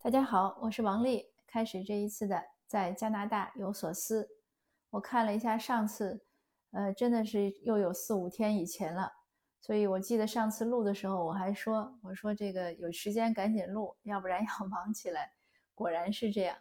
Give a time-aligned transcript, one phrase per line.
[0.00, 1.26] 大家好，我是王丽。
[1.44, 4.28] 开始这一次的在加拿大有所思，
[4.90, 6.24] 我看了一下上次，
[6.70, 9.10] 呃，真的是又有四五天以前了。
[9.60, 15.32] 所以我记得上次录的时候，我还说，我说这个有时间赶紧录，要不然 要忙起来。
[15.74, 16.56] 果然是这样。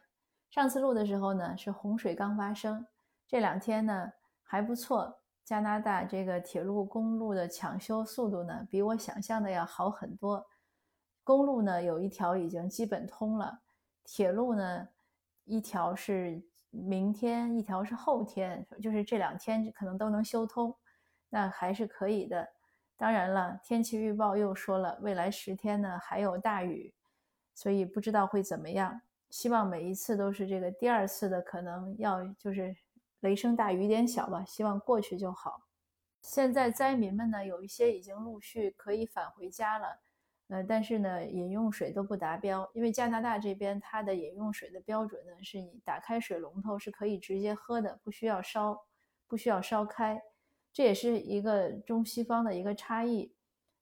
[0.49, 2.87] 上次录的时候呢，是洪水刚发生，
[3.27, 4.11] 这两天呢
[4.41, 5.21] 还不错。
[5.45, 10.45] 加拿大这个铁路、公路的抢修速度呢，比我想象的要好很多。
[11.27, 13.59] 公路呢有一条已经基本通了，
[14.05, 14.87] 铁路呢
[15.43, 20.73] 一条是明天，一条是后天，就是这两天可能都能修通，
[21.27, 22.47] 那还是可以的。
[22.95, 26.93] 当然了，天气预报又说了，未来十天呢还有大雨，
[27.53, 29.01] 所以不知道会怎么样。
[29.29, 32.73] 希望每一次都是这个第二次的可能要就是
[33.19, 35.63] 雷声大雨点小吧，希望过去就好。
[36.21, 39.99] 现在灾民们呢有一些已经陆续可以返回家了。
[40.49, 48.81] 呃，但是呢，饮用水都不达标，因为加拿大这边它的饮用水的标准呢，是你打开水龙头是可以直接喝的，不需要烧，
[49.27, 50.21] 不需要烧开，
[50.71, 53.33] 这也是一个中西方的一个差异。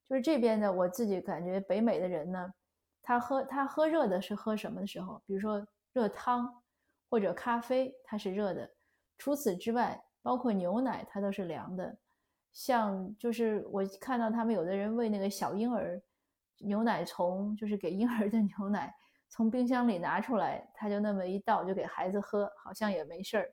[0.08, 2.52] 就是这边的，我自己感觉北美的人呢，
[3.00, 6.52] 他喝他喝热的是喝什么的时候，比如说热汤
[7.08, 8.68] 或者咖啡，它是热的。
[9.18, 11.96] 除此之外，包括牛奶，它都是凉的。
[12.52, 16.02] 像就是我看到他们有的人喂那个小婴儿。
[16.58, 18.94] 牛奶从就是给婴儿的 牛奶
[19.28, 23.52] 从冰箱里拿出来，他就那么一倒就给孩子喝，好像也没事儿。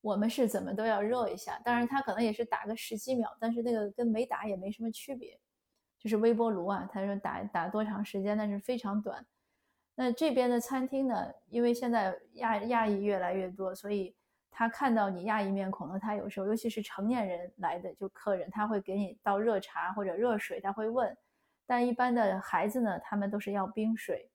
[0.00, 5.40] 我们是怎么都要热一下，当然他可能也是打个十几秒，但是那个跟没打也没什么区别。
[5.98, 9.24] 就是微波炉啊，他说打打多长时间，但是非常短。
[9.94, 14.14] 那这边的餐厅呢，因为现在亚亚裔越来越多，所以
[14.50, 21.16] 他看到你亚裔面孔呢，他有时候尤其是成年人来的就客人，他会给你倒热茶或者热水，他会问。
[21.66, 24.30] 但一般的孩子呢，他们都是要冰水，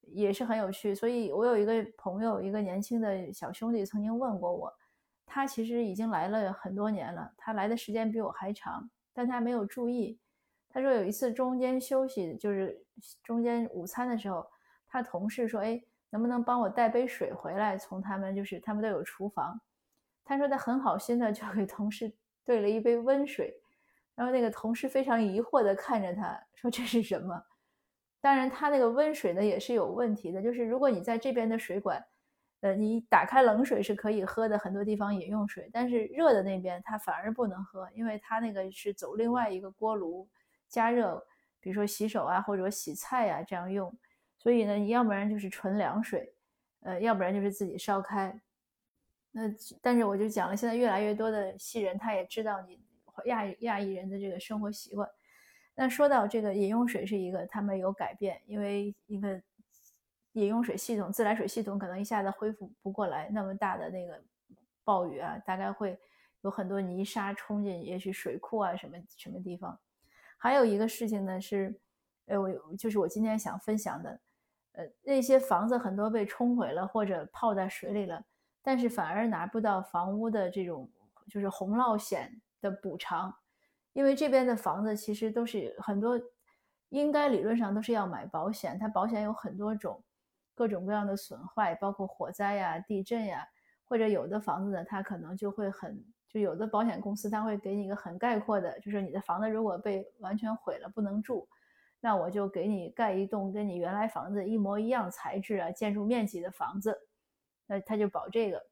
[0.00, 0.94] 也是很有趣。
[0.94, 4.72] 所以我有一个朋友，一个年轻的小兄弟，曾经问过我，
[5.24, 10.18] 他其实已经来了很多年了，他来的时间比我还长，但他没有注意。
[10.68, 12.84] 他说有一次中间休息，就是
[13.22, 14.44] 中间午餐的时候，
[14.88, 17.78] 他同事说：“哎，能不能帮我带杯水回来？
[17.78, 19.60] 从他们就是他们都有厨房。”
[20.24, 22.12] 他说他很好心的就给同事
[22.44, 23.61] 兑了一杯温水。
[24.14, 27.42] 然后那个同事非常疑惑地看着他，说：“这是什么？”
[28.20, 32.04] 当然，他那个温水呢也是有问题的，就是如果你在这边的水管，
[32.60, 40.28] 呃，你打开冷水是可以喝的，很多地方饮用水，但是热的那边它反而不能喝，因为它那个是走另外一个锅炉
[40.68, 41.26] 加热，
[41.58, 43.92] 比如说洗手啊或者洗菜啊这样用，
[44.38, 46.32] 所以呢，你要不然就是纯凉水，
[46.82, 48.40] 呃，要不然就是自己烧开。
[49.32, 49.42] 那
[49.80, 52.81] 但是我就讲了，现在越来越多的西人他也知道你。
[53.26, 55.08] 亚亚裔人的这个生活习惯，
[55.74, 59.40] 那说到这个饮用水是一个，他们有改变，因为一个
[60.32, 64.22] 饮用水系统、自来水系统可能一下子恢复不过来，那么大的那个
[64.84, 65.98] 暴雨啊，大概会
[66.40, 69.78] 有很多泥沙冲进，也许水库啊什么什么地方。
[70.36, 71.78] 还有一个事情呢是，
[72.26, 74.20] 呃，我就是我今天想分享的，
[74.72, 78.24] 呃，那些房子很多被冲毁了或者泡在水里了，
[78.62, 80.90] 但是反而拿不到房屋的这种
[81.28, 82.40] 就是洪涝险。
[82.62, 83.34] 的补偿，
[83.92, 86.18] 因为这边的房子其实都是很多，
[86.88, 88.78] 应该理论上都是要买保险。
[88.78, 90.02] 它保险有很多种，
[90.54, 93.46] 各种各样的损坏，包括火灾呀、地震呀，
[93.84, 101.46] 或者有的房子呢，它可能就会很，就有的保险公司它会给你一个很概括的，就是你的房子如果被完全毁了不能住，
[102.00, 106.98] 那我就给你盖一栋跟你原来房子一模一样材质啊、建筑面积的房子，
[107.66, 108.71] 那他就保这个。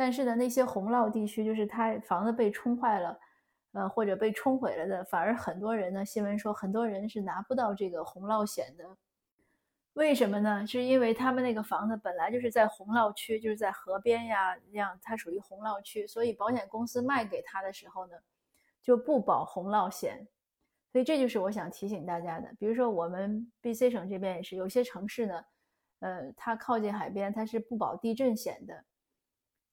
[0.00, 3.20] 但是呢，那些洪涝地区，就是他房子被冲坏了，
[3.72, 8.96] 呃，或者被冲毁了的，反而很多人呢，新闻说很多人是拿不到这个洪涝险的。
[9.92, 10.66] 为什么呢？
[10.66, 18.14] 是因为他们那个房子本来就是在洪涝区，就是在河边呀，这样它属于洪涝区，所以保险公司卖给他的时候呢，
[18.80, 20.26] 就不保洪涝险。
[20.92, 22.50] 所以这就是我想提醒大家的。
[22.58, 25.44] 比如说我们 BC 省这边也是，有些城市呢，
[25.98, 28.82] 呃，它靠近海边，它是不保地震险的。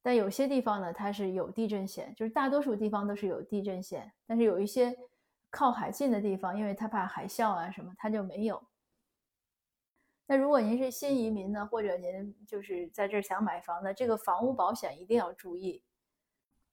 [0.02, 4.12] 但有些地方呢，它是有地震险，就是大多数地方都是有地震险。
[4.26, 4.96] 但是有一些
[5.50, 8.64] 靠海近的地方，因为它怕海啸啊什么，它就没有。
[10.26, 15.84] 那如果您是新移民呢，或者您就是在这儿想买房的，这个房屋保险一定要注意，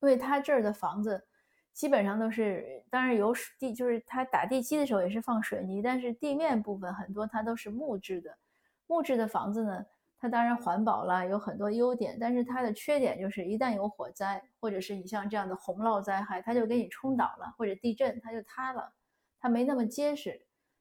[0.01, 1.25] 因为它这儿的房子
[1.73, 8.37] 基本上都是，当然有地，就是它打地基的时候也是放水泥，但是地面部分很多它都是木质的。
[8.87, 9.87] 木质的房子呢？
[10.25, 18.91] 它当然环保了，有很多优点，但是它的缺点就是一旦有火灾，或者是你像这样的洪涝灾害，它就给你冲倒了，或者地震它就塌了，
[19.39, 20.41] 它没那么结实。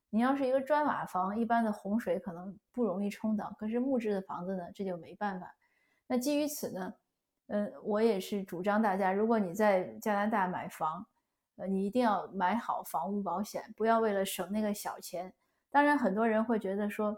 [0.09, 5.53] 你要是一个砖瓦房，一般的洪水可能不容易冲倒，可是木质的房子呢，这就没办法。
[6.07, 6.93] 那基于此呢，
[7.47, 11.05] 嗯，我也是主张大家，如果你在加拿大买房，
[11.57, 15.33] 呃，你一定要买好房屋保险，不要为了省那个小钱。
[15.69, 17.13] 当然，很多人会觉得说，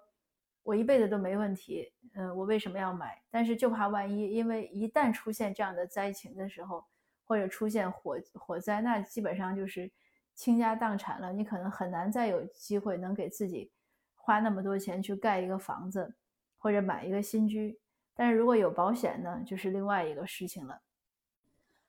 [0.66, 3.22] 我一辈子都没问题，嗯，我为什么要买？
[3.32, 6.84] 但是就怕万一，因为一旦出现这样的灾情的时候，
[7.24, 9.90] 或者出现火火灾，那基本上就是。
[10.38, 13.72] 倾家荡产了，你可能很难再有机会能给自己
[14.16, 16.14] 花那么多钱去盖一个房子，
[16.58, 17.80] 或者买一个新居。
[18.14, 20.82] 但是如果有保险呢，就是另外一个事情了。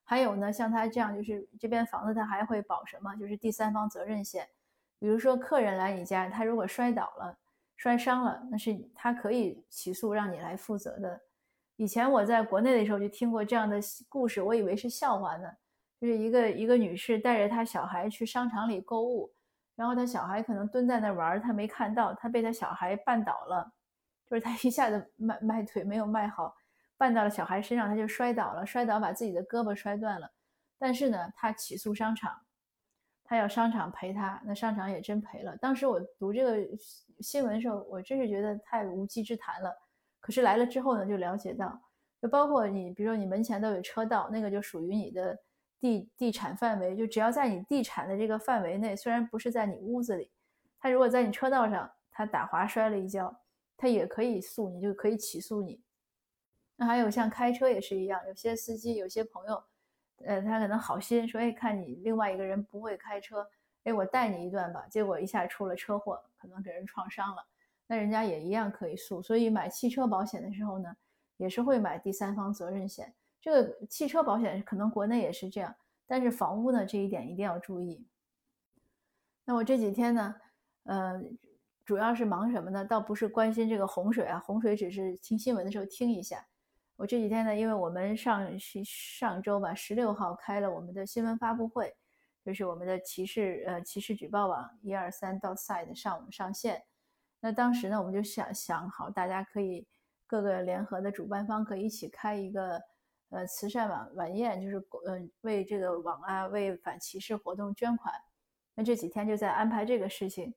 [0.05, 3.17] 还有呢，像他这样，就是这边房子他还会保什么？
[3.17, 4.49] 就是第三方责任险。
[5.01, 7.37] 比如说客人来你家，他如果摔倒了、
[7.77, 11.21] 摔伤了，那是他可以起诉让你来负责的。
[11.77, 13.79] 以前我在国内的时候就听过这样的
[14.09, 15.49] 故事，我以为是笑话呢。
[15.99, 19.33] 就是一个一个女士带着她小孩去商场里购物，
[19.75, 23.73] 然后她小孩可能蹲在那玩，她没看到，她被她小孩绊倒了，
[24.29, 26.55] 就是她一下子迈迈腿没有迈好，
[26.99, 30.31] 绊到了小孩身上，她就摔倒了，摔倒把自己的胳膊摔断了。
[30.79, 32.43] 但是呢，她起诉商场，
[33.25, 35.57] 她要商场赔她，那商场也真赔了。
[35.57, 36.77] 当时我读这个
[37.21, 39.77] 新闻的时候，我真是觉得太无稽之谈了。
[40.21, 41.81] 可是来了之后呢，就了解到，
[42.21, 45.39] 就包括你，比如说你门前都有车道，那个就属于你的。
[45.79, 50.31] 地地产范围就只要在你地产的这个范围内，虽然不是在你屋子里，
[50.81, 53.43] 他如果在你车道上，他打滑摔了一跤，
[53.77, 55.83] 他也可以诉你，就可以起诉你。
[56.77, 59.63] 那还有像开车也是一样，有些司机有些朋友，
[60.25, 63.47] 呃，他可能好心说，哎，看你另外一个人不会开车，
[63.85, 67.45] 哎，我带你一段吧，结果一下出了车祸，可能给人创伤了，
[67.87, 69.21] 那人家也一样可以诉。
[69.21, 70.97] 所以买汽车保险的时候呢，
[71.37, 73.13] 也是会买第三方责任险。
[73.41, 75.75] 这个汽车保险可能国内也是这样，
[76.07, 78.07] 但是房屋呢这一点一定要注意。
[79.45, 80.35] 那我这几天呢，
[80.85, 81.23] 呃，
[81.85, 82.85] 主要是忙什么呢？
[82.85, 86.47] 倒不是关心这个洪水啊，洪水只是听新闻的时候听一下。
[86.97, 91.95] 我这几天呢，因为我们上上周吧，十六号开了我们的新闻发布会，
[92.47, 96.83] 就是我们的骑士呃骑士举报网一二三到 side 上上线。
[97.41, 99.87] 那当时呢，我们就想想好，大家可以
[100.27, 102.81] 各个联合的主办方可以一起开一个。
[103.31, 108.15] 呃，慈善晚晚宴就是呃为这个网啊，为反歧视活动捐款。
[108.73, 110.55] 那这几天就在安排这个事情。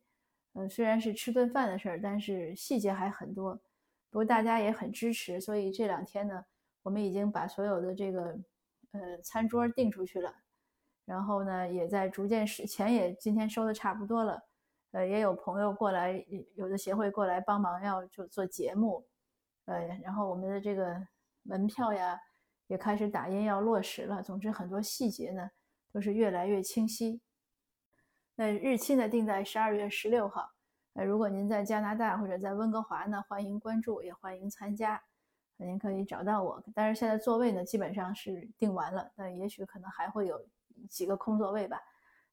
[0.54, 3.56] 嗯，虽然是吃顿饭的事儿，但是细节还很多。
[4.12, 6.46] 不过大家也很支持，所以这两天呢，
[6.84, 8.38] 我们已经把所有的这个
[8.92, 10.32] 呃餐桌订出去了。
[11.10, 14.40] 然后呢，也在逐渐是钱也今天收的差不多了。
[14.92, 16.24] 呃，也有朋友过来，
[16.54, 19.04] 有的协会过来帮忙要就做节目。
[19.66, 20.96] 呃，然后我们的这个
[21.42, 22.20] 门票呀。
[22.70, 24.22] 也开始打印要落实了。
[24.22, 25.50] 总之，很多细节呢
[25.92, 27.20] 都是越来越清晰。
[28.36, 30.52] 那日期呢定在十二月十六号。
[30.94, 35.02] 那如果您在加拿大或者在温哥华呢，欢迎关注，也欢迎参加。
[35.58, 36.64] 您可以找到我。
[36.76, 40.40] 但是现在座位呢基本上是订完了，但也许可能还会有
[40.88, 41.82] 几个空座位吧。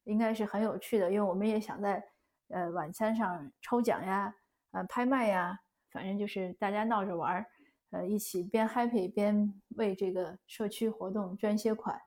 [0.05, 2.03] 应该是很有趣的，因为我们也想在
[2.49, 4.33] 呃晚餐上抽奖呀，
[4.71, 5.59] 呃拍卖呀，
[5.91, 7.47] 反正就是大家闹着玩儿。
[7.91, 12.01] 呃，一起边 happy 边为这个社区活动捐些款，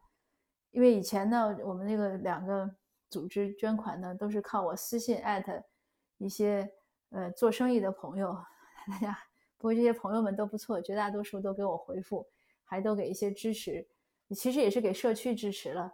[0.72, 2.70] 因为以前呢，我们那个两个
[3.10, 5.64] 组织捐款呢，都是靠我私信艾特
[6.18, 6.70] 一些
[7.12, 8.38] 呃做生意的朋友，
[8.88, 9.18] 大家
[9.58, 12.28] 不过这些朋友们都不错，绝大多数都给我回复，
[12.64, 13.88] 还都给一些支持，
[14.36, 15.94] 其实也是给社区支持了。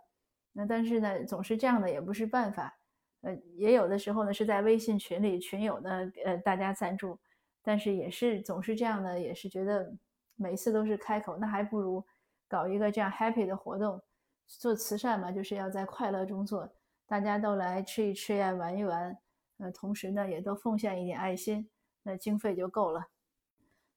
[0.58, 2.74] 那但是呢，总是这样的也不是办法，
[3.22, 7.20] 呃，也有的时候呢是在微信群里群友呢，呃，大家赞助。
[7.62, 9.92] 但是也是总是这样的，也是觉得
[10.36, 12.06] 每次都是开口，那还不如
[12.48, 14.02] 搞一个这样 happy 的活动，
[14.48, 16.72] 做慈善嘛，就是要在快乐中做，
[17.06, 19.18] 大家都来吃一吃呀，玩一玩，
[19.58, 21.68] 呃，同时呢也都奉献一点爱心，
[22.04, 23.08] 那经费就够了。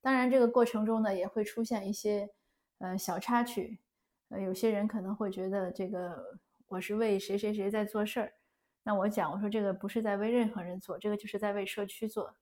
[0.01, 2.31] 当然这个过程中呢也会出现一些
[2.79, 3.79] 呃小插曲，
[4.31, 6.39] 呃，有些人可能会觉得这个
[6.69, 8.33] 我是为谁谁谁在做事儿，
[8.83, 12.35] 那我讲我说这个不是在为任何人做，这个就是在为社区做。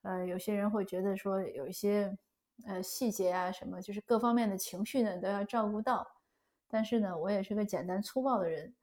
[0.00, 2.16] 呃，有些人会觉得说有一些
[2.64, 6.06] 呃细节啊什么，就是各方面的情绪呢都要照顾到。
[6.68, 8.74] 但是呢，我也是个简单粗暴的人，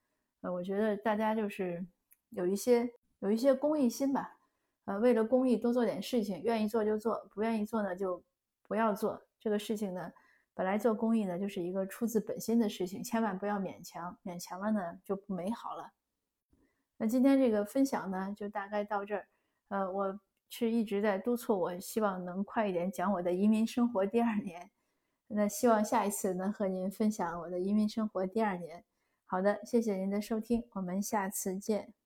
[0.41, 1.83] 呃，我觉得大家就是
[2.29, 2.87] 有一些
[3.19, 4.37] 有一些公益心吧，
[4.85, 8.23] 呃，为了公益多做点事情，愿意做就做，不愿意做呢就
[8.67, 9.25] 不要做。
[9.39, 10.11] 这个事情呢，
[10.53, 15.91] 本来做公益呢就是一个出自本心的事情，千万不要勉强，勉强了呢就不美好了。
[16.97, 19.27] 那今天这个分享呢就大概到这儿，
[19.69, 20.19] 呃，我。
[20.55, 24.69] 是一直在督促我，希望能快一点讲我的移民生活第二年。
[25.25, 28.85] 那希望下一次能和您分享我的移民生活第二年。
[29.25, 32.02] 好的，谢谢您的收听，我们下次见。